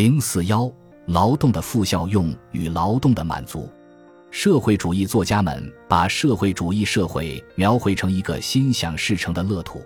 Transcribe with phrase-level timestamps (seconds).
[0.00, 0.72] 零四幺，
[1.08, 3.68] 劳动的副效用与劳动的满足。
[4.30, 9.82] 社会主义作家们把社会主义社会描绘成一个心想事成的乐土。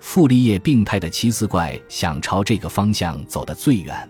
[0.00, 4.08] 傅立叶病态的奇思怪想朝这个方向走得最远。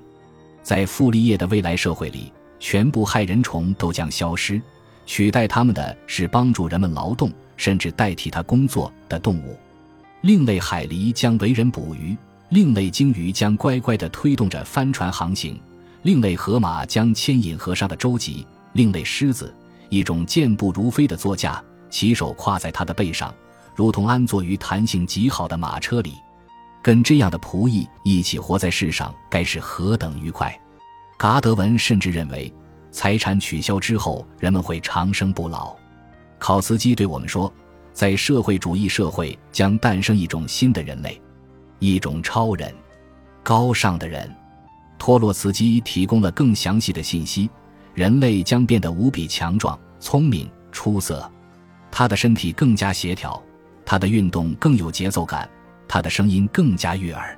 [0.63, 4.63] 在傅立叶的未来社会里，全部害人虫都将消失，
[5.07, 9.59] 取代他们的是帮助人们劳动，甚至代替他工作的动物。
[10.21, 12.17] 另类海狸将为人捕鱼，
[12.53, 15.59] 另类鲸鱼将乖乖地推动着帆船航行，
[16.03, 19.57] 另类河马将牵引河上的舟楫，另类狮子，
[19.89, 23.35] 一种健步如飞的座驾，骑手跨在他的背上，
[23.75, 26.13] 如同安坐于弹性极好的马车里。
[26.83, 30.55] 跟这样的仆役一起活在世上，该是何等愉快！
[31.17, 32.53] 嘎德文甚至认为，
[32.91, 35.75] 财产取消之后，人们会长生不老。
[36.39, 37.51] 考茨基对我们说。
[37.95, 41.21] 在社会主义社会将诞生一种新的人类，
[41.83, 42.73] 一种超人，
[43.43, 44.33] 高尚的人。
[45.01, 47.51] 托洛茨基提供了更详细的信息：
[47.93, 51.29] 人类将变得无比强壮、聪明、出色，
[51.91, 53.43] 他的身体更加协调，
[53.85, 55.51] 他的运动更有节奏感，
[55.89, 57.37] 他的声音更加悦耳。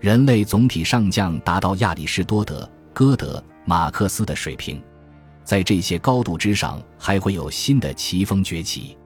[0.00, 4.82] 人类总体上将达到亚里士多德、歌德、马克思的水平，
[5.44, 8.96] 在这些高度之上，还会有新的奇峰崛起。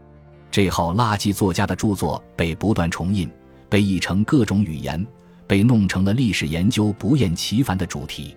[0.53, 3.29] 这号垃圾作家的著作被不断重印，
[3.69, 5.07] 被译成各种语言，
[5.47, 8.37] 被弄成了历史研究不厌其烦的主题。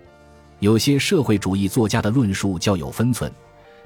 [0.60, 3.32] 有些社会主义作家的论述较有分寸，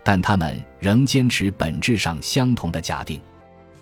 [0.05, 3.21] 但他们仍坚持本质上相同的假定。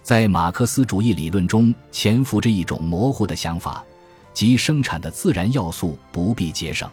[0.02, 3.82] 在马克思主义理论中潜伏着一种模糊的想法，
[4.32, 6.88] 即生产的自然要素不必节省。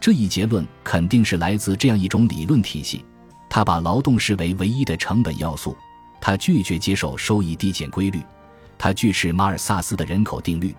[0.00, 3.04] 这一结论肯定是来自这样一种理论体系：
[3.48, 5.76] 他把劳动视为唯一的成本要素。
[6.20, 8.20] 他拒绝接受收益递减规律，
[8.82, 10.74] 他拒斥马尔萨斯的人口定律，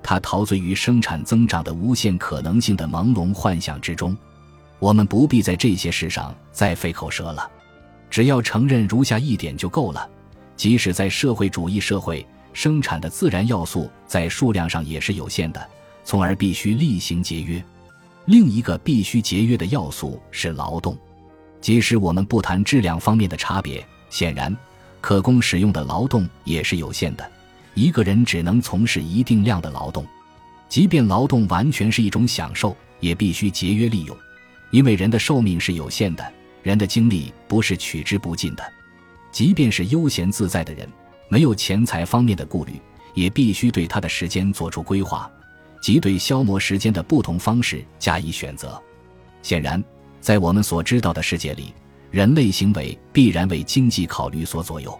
[0.00, 4.16] 他陶醉于生产增长的无限可能性的朦胧幻想之中。
[4.78, 7.50] 我们不必在这些事上再费口舌了，
[8.08, 10.08] 只要承认如下一点就够了：
[10.54, 15.68] 即使在社会主义社会，生产的自然要素在数量上也是有限的，
[16.04, 17.60] 从而必须厉行节约。
[18.26, 20.96] 另一个必须节约的要素是劳动，
[21.60, 24.56] 即使我们不谈质量方面的差别，显然。
[25.00, 27.28] 可供使用的劳动也是有限的，
[27.78, 30.04] 一个人只能从事一定量的劳动，
[30.68, 34.16] 即便劳动完全是一种享受，也必须节约利用，
[34.72, 36.32] 因为人的寿命是有限的，
[36.64, 38.72] 人的精力不是取之不尽的。
[39.30, 40.88] 即便是悠闲自在的人，
[41.28, 42.72] 没有钱财方面的顾虑，
[43.14, 45.30] 也必须对他的时间做出规划，
[45.80, 48.82] 即对消磨时间的不同方式加以选择。
[49.40, 49.80] 显然，
[50.20, 51.72] 在我们所知道的世界里。
[52.10, 54.98] 人类行为必然为经济考虑所左右，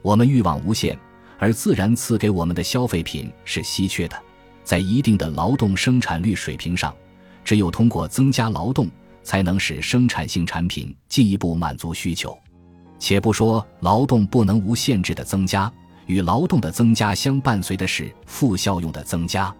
[0.00, 0.98] 我们欲望无限，
[1.38, 4.16] 而自然赐给我们的消费品是稀缺的。
[4.64, 6.94] 在一定的劳动生产率水平上，
[7.42, 8.86] 只有通过增加劳动，
[9.22, 12.36] 才能使生产性产品进一步满足需求。
[12.98, 15.72] 且不说劳动不能无限制的增加，
[16.06, 19.54] 与劳动的增加相伴随的是负效用的增加。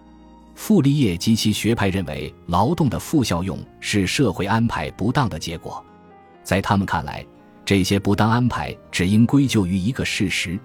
[0.53, 5.83] 傅立叶及其学派认为，劳动的负效用是社会安排不当的结果。
[6.43, 7.25] 在他们看来，
[7.63, 10.59] 这些不当安排只应归咎于一个事实，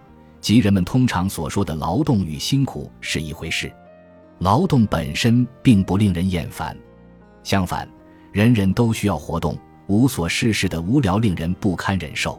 [0.44, 3.72] 即人们通常所说的劳动与辛苦是一回事。
[4.40, 6.76] 劳动本身并不令人厌烦，
[7.42, 7.88] 相反，
[8.30, 12.38] 人人都需要活动，无所事事的无聊令人不堪忍受。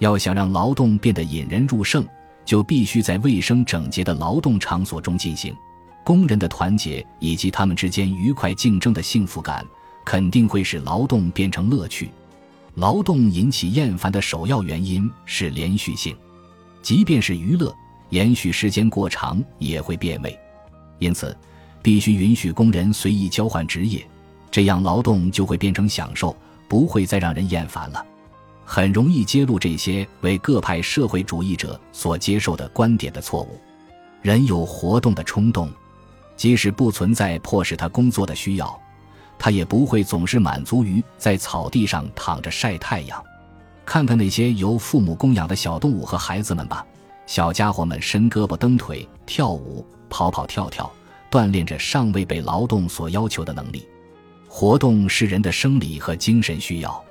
[0.00, 2.06] 要想让劳动变得引人入胜，
[2.44, 5.56] 就必须在卫生整洁的劳动场所中进行。
[6.04, 9.64] 工人的团结以及他们之间愉快竞争的幸福感，
[10.04, 12.10] 肯定会使劳动变成乐趣。
[12.74, 16.14] 劳动引起厌烦的首要原因是连续性，
[16.82, 17.74] 即便是娱乐，
[18.08, 20.38] 延续时间过长也会变味。
[20.98, 21.36] 因此，
[21.82, 24.06] 必须允许工人随意交换职业，
[24.50, 26.36] 这样劳动就会变成享受，
[26.68, 28.04] 不会再让人厌烦了。
[28.64, 33.60] 很容易揭露这些为各派社会主义者所接受的观点的错误。
[34.22, 35.68] 人有活动的冲动，
[36.36, 38.80] 即使不存在迫使他工作的需要。
[39.38, 43.24] 他也不会总是满足于在草地上躺着晒太阳。
[43.90, 46.86] 看看那些由父母供养的小动物和孩子们吧，
[47.26, 50.88] 小家伙们伸胳膊蹬腿、跳舞、跑跑跳跳，
[51.28, 53.84] 锻炼着尚未被劳动所要求的能力。
[54.46, 57.04] 活动是人的生理和精神需要，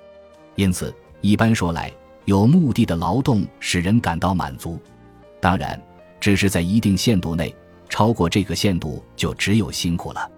[0.56, 1.92] 因此一般说来，
[2.24, 4.80] 有目的的劳动使人感到满足。
[5.42, 5.78] 当然，
[6.22, 7.54] 只是在一定限度内，
[7.90, 10.32] 超过这个限度就只有辛苦了。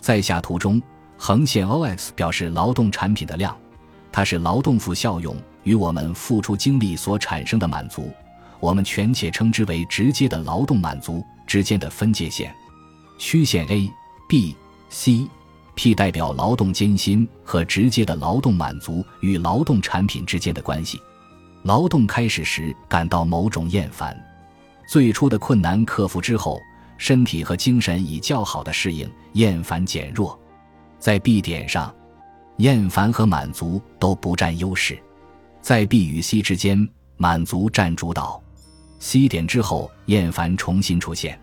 [0.00, 0.82] 在下图中。
[1.18, 3.54] 横线 OX 表示劳动产品的量，
[4.10, 8.10] 它是劳动负效用与我们付出精力所产生的满足，
[8.60, 12.54] 我们权且称之为直接的劳动满足之间的分界线。
[13.18, 13.90] 曲线 A、
[14.28, 14.56] B、
[14.88, 15.28] C、
[15.74, 21.00] P 代表劳动艰辛和直接的劳动满足与劳动产品之间的关系。
[21.62, 24.18] 劳动开始时感到某种厌烦，
[24.88, 26.60] 最初的困难克服之后，
[26.98, 30.36] 身体和精神已较好的适应，厌烦减弱。
[30.98, 31.94] 在 B 点上，
[32.56, 35.00] 厌烦和满足都不占优势，
[35.62, 38.42] 在 B 与 C 之间，满足占主导。
[38.98, 41.40] C 点之后，厌烦重新出现。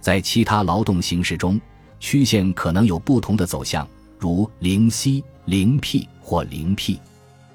[0.00, 1.58] 在其他劳动形式中，
[1.98, 3.88] 曲线可能有不同的走向，
[4.18, 7.00] 如零 C、零 P 或零 P。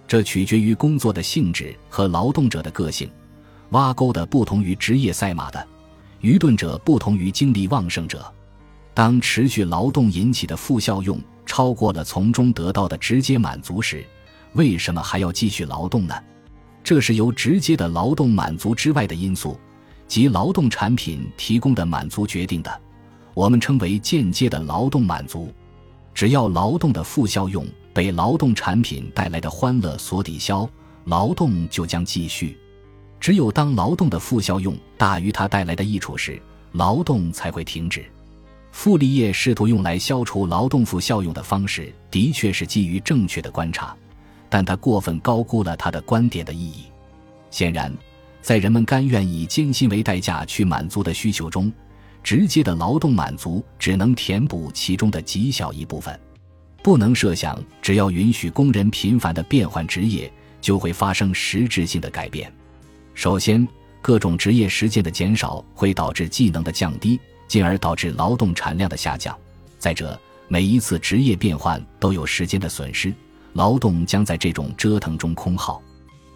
[0.08, 3.08] 这取决于工作的性质和劳动者的个性。
[3.70, 5.68] 挖沟的不同于职业赛马的，
[6.22, 8.34] 愚钝者不同于精力旺盛者。
[8.96, 14.04] 当持续劳动引起的负效用超过了从中得到的直接满足时，
[14.54, 16.16] 为什么还要继续劳动呢？
[16.84, 19.60] 这是由直接的劳动满足之外的因素。
[20.08, 22.82] 及劳动产品提供的满足决定的，
[23.36, 25.54] 我们称为间接的劳动满足。
[26.16, 27.64] 只要劳动的负效用
[27.94, 30.68] 被劳动产品带来的欢乐所抵消，
[31.06, 32.58] 劳动就将继续。
[33.20, 36.42] 只有当劳动的负效用大于它带来的益处时，
[36.72, 38.04] 劳动才会停止。
[38.72, 43.96] 傅立叶试图用来消除劳动负效用的方式，的确是基于正确的观察，
[44.50, 46.86] 但他过分高估了他的观点的意义。
[47.52, 47.94] 显然。
[48.42, 51.72] 在人们甘愿以艰辛为代价去满足的需求中，
[52.24, 56.18] 直接的劳动满足只能填补其中的极小一部分。
[56.82, 60.32] 不能设想，只要允许工人频繁地变换职业，
[60.62, 62.52] 就会发生实质性的改变。
[63.14, 63.68] 首先，
[64.02, 69.38] 各种职业时间的减少会导致技能的降低，进而导致劳动产量的下降。
[69.78, 73.14] 再者，每一次职业变换都有时间的损失，
[73.54, 75.82] 劳动将在这种折腾中空耗。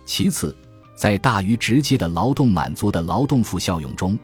[0.06, 0.56] 其次，
[0.96, 4.18] 在大于直接的劳动满足的劳动负效用中，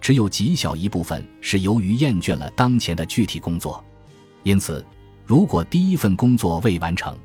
[0.00, 3.82] 只有极小一部分是由于厌倦了当前的具体工作。
[4.42, 4.84] 因此，
[5.24, 7.16] 如果第一份工作未完成，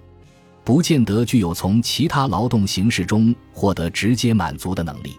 [0.63, 5.15] 不见得具有从其他劳动形式中获得直接满足的能力。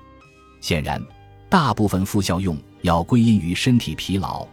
[0.61, 1.03] 显然，
[1.49, 4.47] 大部分负效用要归因于身体疲劳，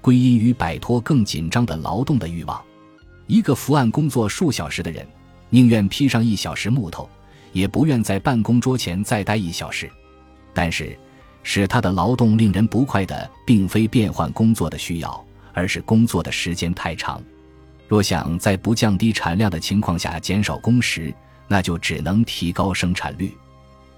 [0.00, 2.60] 归因于摆脱更紧张的劳动的欲望。
[3.30, 5.06] 一个伏案工作数小时的人，
[5.50, 7.08] 宁愿劈上一小时木头。
[7.52, 9.88] 也不愿在办公桌前再待一小时，
[10.52, 10.98] 但是
[11.44, 17.22] 使他的劳动令人不快的，并非变换工作的需要，而是工作的时间太长。
[17.88, 21.14] 若想在不降低产量的情况下减少工时，
[21.46, 23.32] 那就只能提高生产率。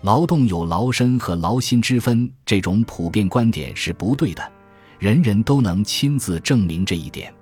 [0.02, 4.52] 劳动有劳身和劳心之分，这种普遍观点是不对的，
[4.98, 7.32] 人人都能亲自证明这一点。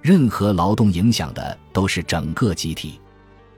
[0.00, 3.00] 任何劳动影响的都是整个集体，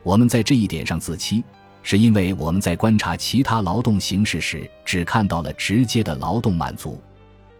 [0.02, 1.44] 我们在这一点上自欺。
[1.82, 7.00] 是因为我们在观察其他劳动形式时，只看到了直接的劳动满足。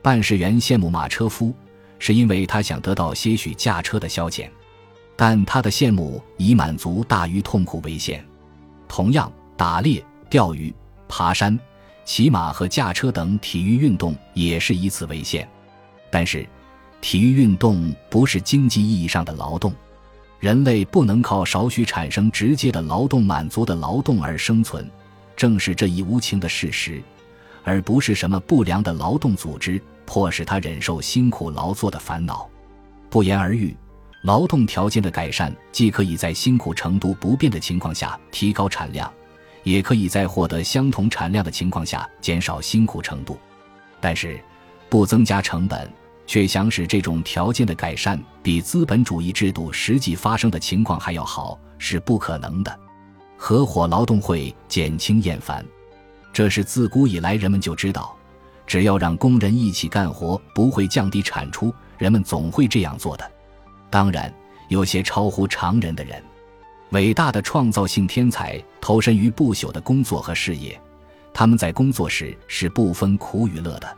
[0.02, 1.54] 办事员羡慕马车夫，
[1.98, 4.46] 是因为他想得到些许驾车的消遣，
[5.16, 8.22] 但他的羡慕以满足大于痛苦为限。
[8.86, 10.70] 同样，打猎、钓鱼、
[11.08, 11.58] 爬山、
[12.04, 15.48] 骑马和驾车等体育运动也是以此为限。
[16.10, 16.46] 但是，
[17.00, 19.72] 体育运动不是经济意义上的劳动。
[20.38, 24.90] 人类不能靠少许产生直接的劳动满足的劳动而生存，
[25.36, 27.02] 正是这一无情的事实，
[27.62, 32.48] 而不是什么不良的劳动组织迫使他忍受辛苦劳作的烦恼。
[33.10, 33.76] 不言而喻，
[34.22, 39.12] 劳动条件的改善既可以在辛苦程度不变的情况下提高产量，
[39.62, 43.38] 也可以在获得相同产量的情况下减少辛苦程度。
[44.00, 44.40] 但是，
[44.88, 45.86] 不增加成本。
[46.30, 52.78] 却想使这种条件的改善比资本主义制度实际发生的情况还要好，是不可能的。
[53.36, 55.66] 合伙劳动会减轻厌烦，
[56.32, 58.16] 这是自古以来人们就知道，
[58.64, 63.28] 只要让工人一起干活，不会降低产出，人们总会这样做的。
[63.90, 64.32] 当然，
[64.68, 66.22] 有些超乎常人的人，
[66.90, 70.80] 伟大的创造性天才，投身于不朽的工作和事业，
[71.34, 73.96] 他们在工作时是不分苦与乐的，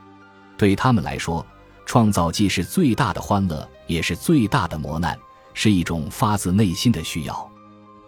[0.57, 1.47] 对他们来说。
[1.85, 5.19] 创造既是最大的欢乐，也是最大的磨难，
[5.55, 7.51] 是一种发自内心的需要。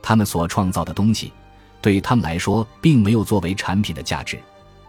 [0.02, 1.32] 他们所创造的东西，
[1.80, 4.38] 对他们来说并没有作为产品的价值。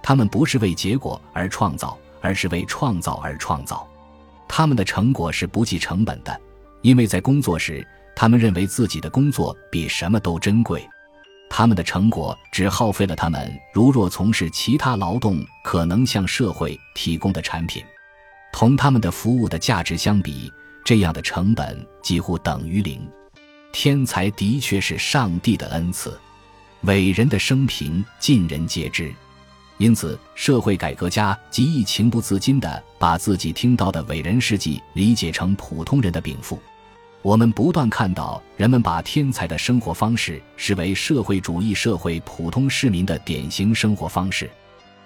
[0.01, 3.87] 他们不是为结果而创造，而是为创造而创造。
[4.47, 6.39] 他们的成果是不计成本的，
[6.81, 10.87] 因为在工作时，他们认为自己的工作比什么都珍贵。
[11.49, 17.83] 他们的成果只耗费了他们如若从事其他劳动可能向社会提供的产品。
[18.57, 20.49] 同他们的服务的价值相比，
[20.81, 23.05] 这样的成本几乎等于零。
[23.73, 26.17] 天才的确是上帝的恩赐，
[26.83, 29.13] 伟人的生平尽人皆知。
[29.77, 36.57] 因此，社会改革家极易情不自禁地把自己听到的伟人事迹理解成普通人的禀赋。
[37.21, 44.49] 我们不断看到人们把天才的生活方式视为社会主义社会普通市民的典型生活方式，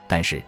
[0.08, 0.40] 但是，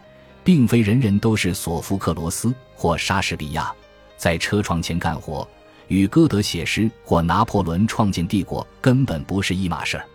[0.43, 3.71] 并非人人都是索福克罗斯或莎士比亚，
[4.17, 5.48] 在车床前干活，
[5.88, 10.05] 与歌德写诗或拿破仑创建帝国根本不是一码事儿。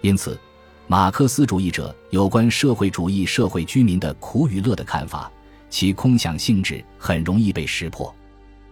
[0.00, 0.38] 因此，
[0.86, 5.30] 马克思主义者有关社会主义社会居民的苦与乐的看法，
[5.70, 8.14] 其空想性质很容易被识破。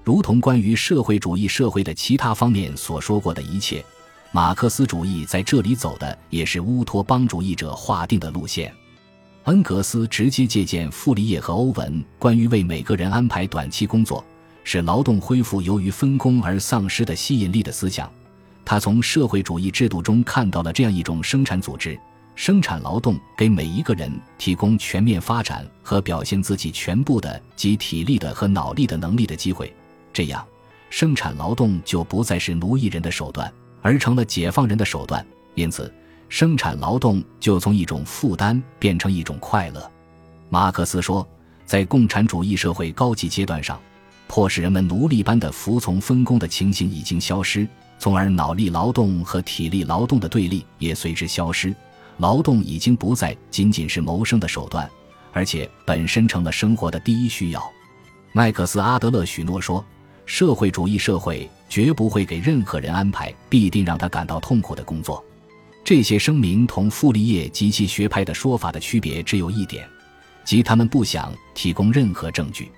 [0.05, 3.85] 如同关于社会主义社会的其他方面所说过的一切，
[4.31, 8.73] 马克思主义在这里走的也是乌托邦主义者划定的路线。
[9.45, 14.25] 恩格斯直接借鉴傅立叶和欧文关于为每个人安排短期工作，
[14.63, 18.09] 使劳动恢复由于分工而丧失的吸引力的思想。
[18.65, 21.99] 他从社会主义制度中看到了这样一种生产组织：
[22.37, 29.75] 生产劳动给每一个人提供全面发展和表现自己全部的及体力的和脑力的能力的机会。
[30.13, 30.47] 这样，
[30.89, 35.27] 生产劳动就不再是奴役人的手段，而成了解放人的手段。
[35.57, 35.93] 因此，
[36.33, 39.93] 生产劳动就从一种负担变成一种快乐。
[40.49, 41.29] 马克思说，
[41.67, 43.79] 在共产主义社会高级阶段上，
[44.29, 51.75] 迫使人们奴隶般的服从分工的情形已经消失，从而脑力劳动和体力劳动的对立也随之消失。
[52.17, 54.89] 劳动已经不再仅仅是谋生的手段，
[55.35, 57.63] 而且本身成了生活的第一需要。
[58.33, 59.85] 麦克斯·阿德勒许诺说。
[60.25, 65.23] 社会主义社会绝不会给任何人安排必定让他感到痛苦的工作。
[65.95, 69.87] 这些声明同傅立叶及其学派的说法的区别只有一点，
[70.43, 72.73] 即他们不想提供任何证据。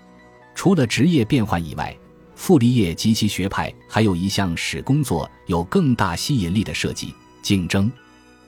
[0.53, 1.97] 除了职业变换以外，
[2.35, 7.89] 傅立叶及其学派还有一项使工作有更大吸引力的设计——竞争。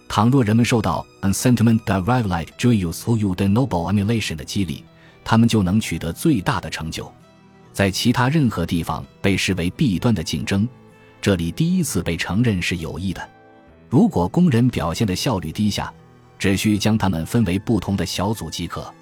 [0.08, 4.82] 倘若人们受到 “a sentiment derived like joyous who you the noble emulation” 的激励，
[5.22, 7.08] 他们就能取得最大的成就。
[7.72, 10.68] 在其他任何地方被视为弊端的竞争，
[11.22, 13.35] 这里第一次被承认是有益的。
[13.88, 15.92] 如果工人表现的效率低下，
[16.38, 18.92] 只需将他们分为不同的小组即可，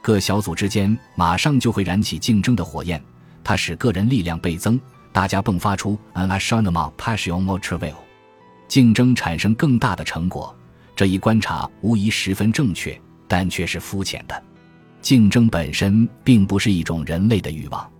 [0.00, 3.02] 各小组之间马上就会燃起竞争的火焰，
[3.42, 4.80] 它使个人力量倍增，
[5.12, 7.94] 大家迸发出 an acharnement passion or travail，
[8.68, 10.54] 竞争产生更大的成果。
[10.94, 14.42] 这一观察无疑十分正确，但却是肤浅的。
[15.00, 17.90] 竞争本身并不是一种人类的欲望。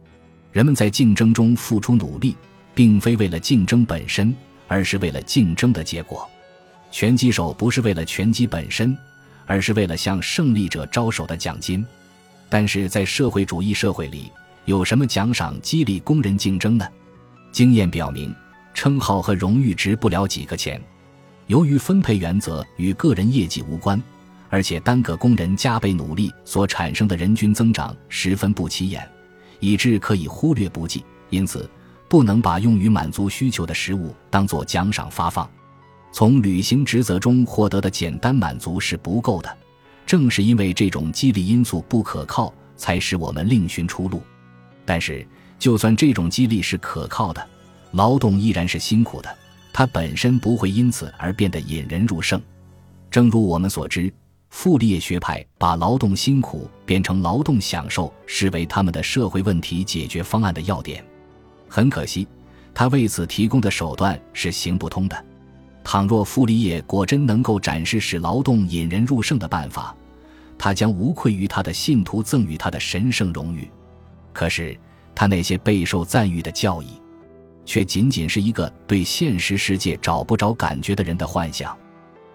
[0.53, 2.37] 人们在竞争中付出努力，
[2.75, 4.35] 并非为了竞争本身，
[4.71, 6.31] 而是为了竞争的结果。
[6.93, 8.97] 拳击手不是为了拳击本身，
[9.45, 11.85] 而是为了向胜利者招手的奖金。
[12.49, 14.31] 但是在社会主义社会里，
[14.67, 16.87] 有什么奖赏激励工人竞争呢？
[17.51, 18.33] 经验表明，
[18.73, 20.81] 称号和荣誉值不了几个钱。
[21.49, 24.01] 由于分配原则与个人业绩无关，
[24.51, 29.05] 而且单个工人加倍努力所产生的人均增长十分不起眼。
[29.59, 31.69] 以致可以忽略不计，因此
[32.11, 35.49] 不能把用于满足需求的食物当作奖赏发放。
[36.11, 39.59] 从履行职责中获得的简单满足是不够的。
[40.05, 44.21] 正是因为这种激励因素不可靠，才使我们另寻出路。
[44.85, 45.25] 但是，
[45.57, 47.49] 就算这种激励是可靠的，
[47.93, 49.33] 劳动依然是辛苦的，
[49.73, 52.43] 它本身不会因此而变得引人入胜。
[53.09, 54.13] 正如我们所知。
[54.49, 61.05] 傅立叶学派把劳动辛苦变成劳动享受视为他们的社会问题解决方案的要点。
[61.71, 62.27] 很可惜，
[62.75, 65.25] 他为此提供的手段是行不通的。
[65.85, 69.97] 倘若傅立叶果真能够展示使劳动引人入胜的办法，
[70.59, 73.71] 他将无愧于他的信徒赠予他的神圣荣誉。
[74.33, 74.77] 可是，
[75.15, 77.01] 他那些备受赞誉的教义，
[77.65, 81.75] 却仅仅是一个对现实世界找不着感觉的人的幻想。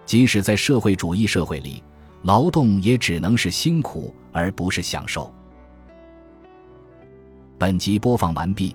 [0.04, 1.82] 即使在社会主义社会里。
[2.22, 5.32] 劳动也只能是辛苦，而不是享受。
[7.56, 8.74] 本集播放完毕，